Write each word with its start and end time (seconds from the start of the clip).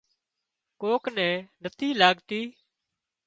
ڪوڪ 0.81 1.03
نين 1.15 1.33
نٿِي 1.63 1.89
لاڳتي 2.01 2.41